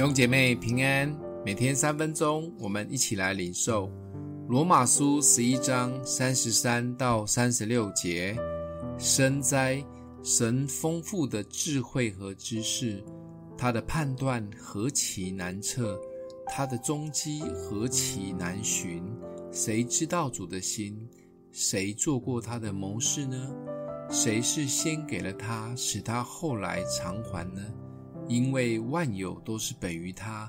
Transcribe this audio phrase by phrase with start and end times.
[0.00, 3.92] 弟兄姐妹平安，每天三分钟，我们一起来领受
[4.48, 8.34] 罗马书十一章三十三到三十六节。
[8.96, 9.84] 深哉，
[10.22, 13.04] 神丰富的智慧和知识，
[13.58, 16.00] 他的判断何其难测，
[16.46, 19.04] 他的踪迹何其难寻。
[19.52, 20.98] 谁知道主的心？
[21.52, 23.54] 谁做过他的谋士呢？
[24.08, 27.60] 谁是先给了他，使他后来偿还呢？
[28.30, 30.48] 因为万有都是本于他，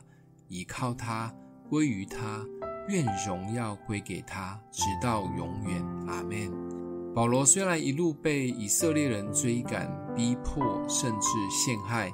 [0.50, 1.34] 倚靠他，
[1.68, 2.46] 归于他，
[2.88, 5.84] 愿荣耀归给他，直到永远。
[6.08, 6.52] 阿门。
[7.16, 12.14] 保罗虽然一路被以色列人追赶、逼迫，甚至陷害，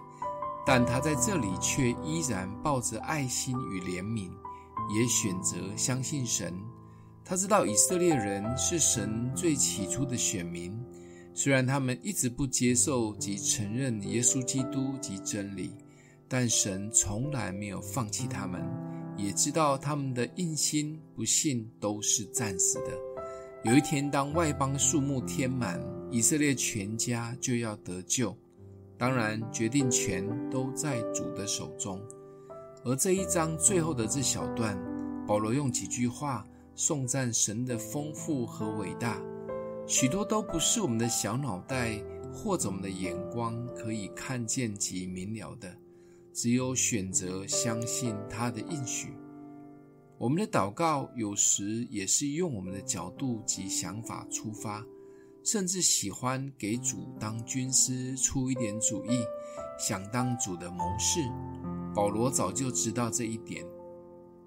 [0.65, 4.31] 但他在这里却依然抱着爱心与怜悯，
[4.95, 6.53] 也选择相信神。
[7.25, 10.81] 他知道以色列人是神最起初的选民。
[11.37, 15.69] 虽然他们一直不接受及承认耶稣基督及真理，
[16.27, 18.59] 但神从来没有放弃他们，
[19.15, 22.91] 也知道他们的硬心不信都是暂时的。
[23.63, 28.35] 有一天，当外邦数目填满，以色列全家就要得救。
[28.97, 32.01] 当然，决定权都在主的手中。
[32.83, 34.75] 而这一章最后的这小段，
[35.27, 39.21] 保罗用几句话颂赞神的丰富和伟大。
[39.87, 41.97] 许多都不是我们的小脑袋
[42.33, 45.73] 或者我们的眼光可以看见及明了的，
[46.33, 49.13] 只有选择相信他的应许。
[50.17, 54.85] 我们的祷告有时也是用我们的角度及想法出发，
[55.41, 59.23] 甚至喜欢给主当军师出一点主意，
[59.79, 61.21] 想当主的谋士。
[61.95, 63.65] 保罗早就知道这一点，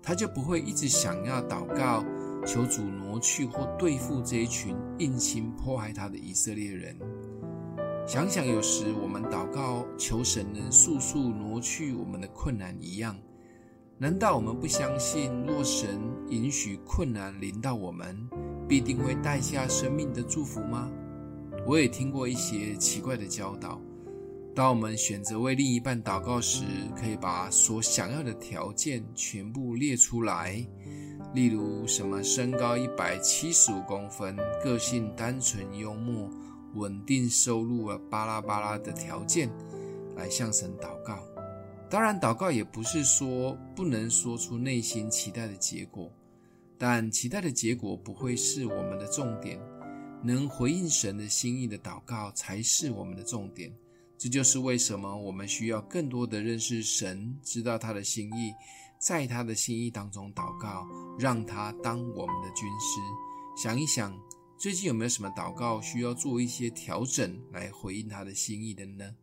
[0.03, 2.05] 他就不会一直想要祷告。
[2.47, 6.97] 求主挪去或对付这一群硬心迫害他的以色列人。
[8.07, 13.17] 想想有时我们祷告求神能速速挪去我们的困难一样，
[13.99, 18.17] 难道我们不相信若神允许困难临到我们，
[18.69, 20.91] 必定会带下生命的祝福吗？
[21.67, 23.81] 我也听过一些奇怪的教导。
[24.53, 26.65] 当我们选择为另一半祷告时，
[26.97, 30.67] 可以把所想要的条件全部列出来。
[31.33, 36.29] 例如，什么身高一百七十五公分，个性单纯幽默，
[36.75, 39.49] 稳定收入啊，巴拉巴拉的条件，
[40.17, 41.19] 来向神祷告。
[41.89, 46.11] 当然，祷告也不是说不能说出内心期待的结果，
[46.77, 49.59] 但期待的结果不会是我们的重点。
[50.23, 53.73] 能回应神的心意的祷告才是我们的重点。
[54.19, 58.53] 这就是为什么我们需要更多的认识神，知道他的心意。
[59.00, 60.87] 在他的心意当中祷告，
[61.19, 63.00] 让他当我们的军师。
[63.56, 64.15] 想一想，
[64.59, 69.16] 最近有没有什么祷告需要做一些调整来回应他的心意的呢？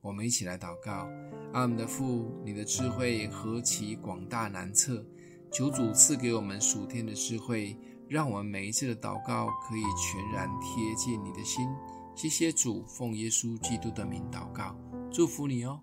[0.00, 1.08] 我们一起来祷告：
[1.52, 5.04] 阿们的父，你的智慧何其广大难测，
[5.52, 7.76] 求主赐给我们属天的智慧，
[8.08, 11.68] 让我们每一次的祷告可以全然贴近你的心。
[12.14, 14.76] 谢谢主，奉耶稣基督的名祷告，
[15.10, 15.80] 祝福你哦。